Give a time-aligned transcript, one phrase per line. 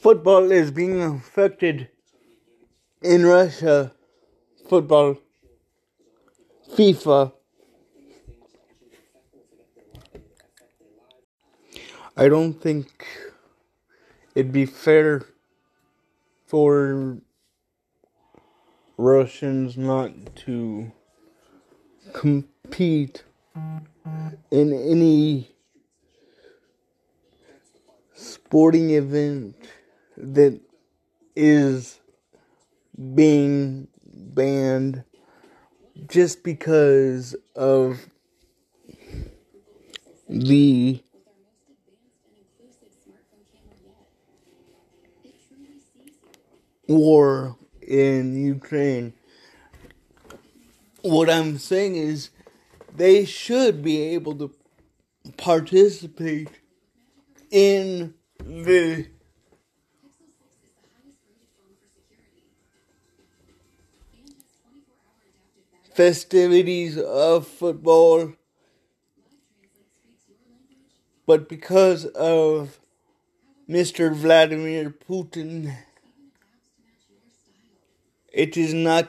[0.00, 1.88] football is being affected
[3.02, 3.92] in Russia.
[4.68, 5.18] Football,
[6.74, 7.32] FIFA.
[12.16, 13.06] I don't think
[14.34, 15.22] it'd be fair
[16.46, 17.18] for
[18.96, 20.12] Russians not
[20.46, 20.92] to
[22.12, 23.24] compete
[24.50, 25.50] in any
[28.14, 29.56] sporting event
[30.20, 30.60] that
[31.34, 32.00] is
[33.14, 35.04] being banned
[36.08, 38.06] just because of
[40.28, 41.02] the
[46.86, 49.12] war in Ukraine.
[51.02, 52.30] What I'm saying is
[52.94, 54.54] they should be able to
[55.36, 56.48] participate
[57.50, 59.06] in the
[65.94, 68.32] festivities of football,
[71.26, 72.80] but because of
[73.68, 74.12] Mr.
[74.14, 75.76] Vladimir Putin,
[78.32, 79.08] it is not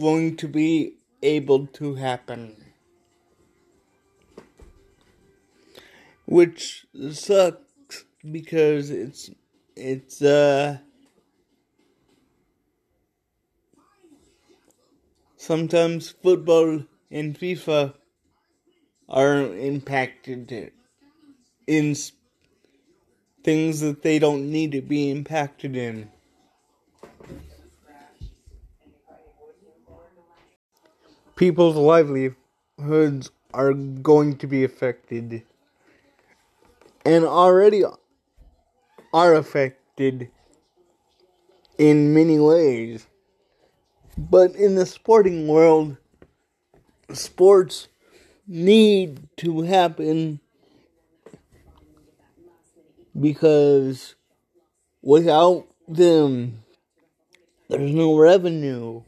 [0.00, 2.56] going to be able to happen.
[6.26, 9.30] Which sucks because it's
[9.76, 10.78] it's uh
[15.38, 17.94] sometimes football and FIFA
[19.08, 20.72] are impacted
[21.66, 21.96] in
[23.42, 26.10] things that they don't need to be impacted in.
[31.36, 35.44] People's livelihoods are going to be affected
[37.06, 37.84] and already
[39.14, 40.30] are affected
[41.78, 43.06] in many ways.
[44.18, 45.96] But in the sporting world,
[47.12, 47.86] sports
[48.48, 50.40] need to happen
[53.18, 54.16] because
[55.02, 56.64] without them,
[57.68, 59.02] there's no revenue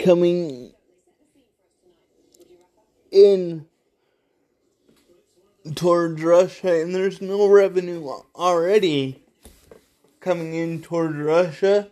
[0.00, 0.72] coming
[3.12, 3.66] in
[5.76, 9.23] towards Russia, and there's no revenue already
[10.24, 11.90] coming in towards Russia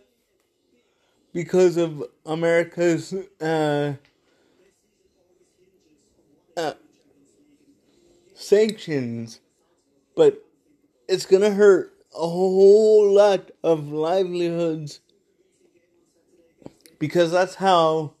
[1.33, 3.93] because of America's uh,
[6.57, 6.73] uh,
[8.33, 9.39] sanctions,
[10.15, 10.43] but
[11.07, 14.99] it's gonna hurt a whole lot of livelihoods
[16.97, 18.13] because that's how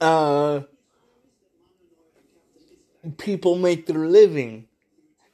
[0.00, 0.60] uh,
[3.18, 4.66] people make their living.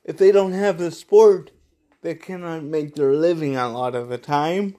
[0.05, 1.53] If they don't have the sport,
[2.03, 4.77] they cannot make their living a lot of the time.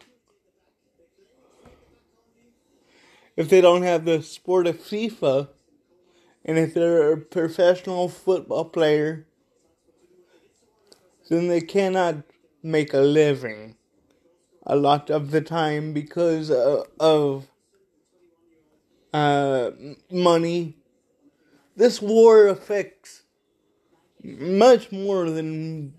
[3.35, 5.50] If they don't have the sport of FIFA,
[6.44, 9.27] and if they're a professional football player,
[11.29, 12.23] then they cannot
[12.63, 13.75] make a living
[14.66, 17.47] a lot of the time because uh, of
[19.13, 19.72] uh,
[20.11, 20.75] money.
[21.75, 23.23] This war affects
[24.23, 25.94] much more than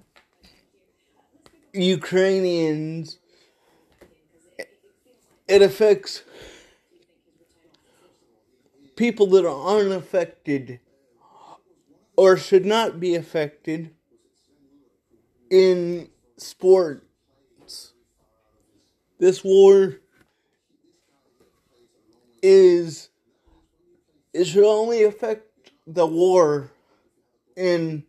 [1.73, 3.19] Ukrainians,
[5.47, 6.23] it affects
[8.97, 10.81] people that are unaffected
[12.17, 13.95] or should not be affected
[15.51, 17.93] in sports.
[19.19, 19.97] This war
[22.43, 23.09] is
[24.33, 26.71] it should only affect the war
[27.57, 28.05] in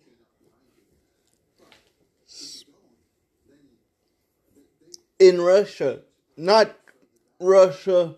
[5.19, 5.99] in Russia,
[6.37, 6.75] not
[7.39, 8.15] Russia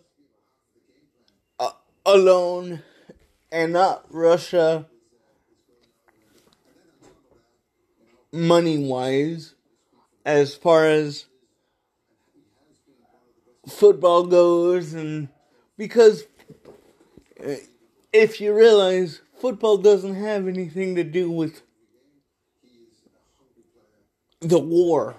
[1.60, 1.72] uh,
[2.06, 2.84] alone,
[3.52, 4.86] and not Russia
[8.32, 9.56] money wise,
[10.26, 11.26] as far as
[13.68, 15.28] football goes, and
[15.78, 16.24] because
[18.14, 21.64] if you realize football doesn't have anything to do with
[24.40, 25.16] the war.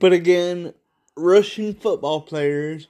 [0.00, 0.74] But again,
[1.16, 2.86] Russian football players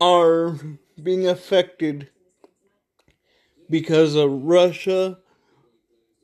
[0.00, 0.56] are
[1.02, 2.08] being affected
[3.68, 5.18] because of Russia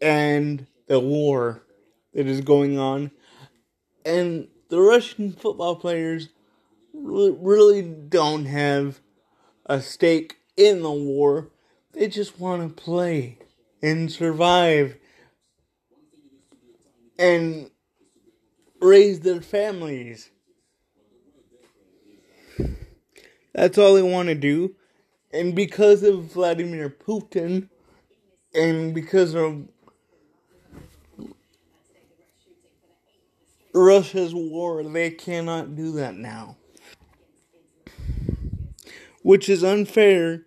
[0.00, 1.62] and the war
[2.14, 3.10] that is going on.
[4.04, 6.28] And the Russian football players
[6.92, 9.00] really don't have
[9.66, 11.50] a stake in the war.
[11.92, 13.38] They just want to play
[13.82, 14.96] and survive
[17.18, 17.70] and
[18.80, 20.30] raise their families.
[23.54, 24.74] That's all they want to do.
[25.32, 27.68] And because of Vladimir Putin
[28.54, 29.68] and because of
[33.72, 36.56] Russia's war, they cannot do that now.
[39.22, 40.46] Which is unfair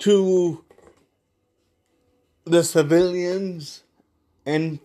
[0.00, 0.64] to
[2.44, 3.84] the civilians
[4.44, 4.80] and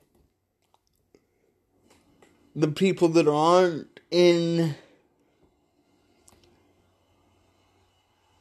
[2.57, 4.73] the people that aren't in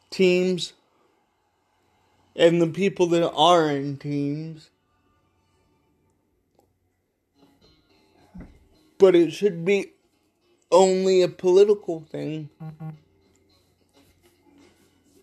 [0.08, 0.72] teams
[2.34, 4.70] and the people that are in teams.
[8.96, 9.92] But it should be
[10.72, 12.48] only a political thing.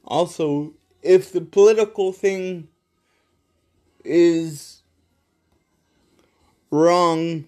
[0.06, 2.68] Also, if the political thing
[4.06, 4.84] is
[6.70, 7.46] wrong,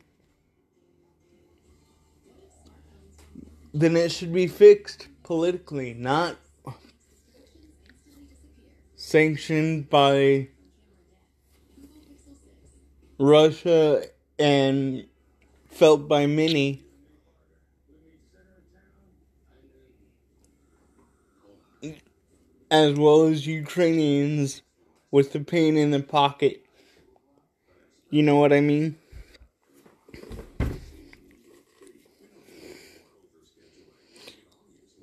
[3.76, 6.38] then it should be fixed politically, not
[8.96, 10.48] sanctioned by
[13.20, 14.06] Russia
[14.40, 15.06] and
[15.68, 16.84] felt by many.
[22.72, 24.62] As well as Ukrainians
[25.12, 26.66] with the pain in the pocket.
[28.10, 28.96] You know what I mean?